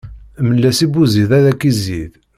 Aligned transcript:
Mel-as 0.47 0.79
i 0.85 0.87
buzid 0.93 1.31
ad 1.37 1.45
ak-izid. 1.51 2.13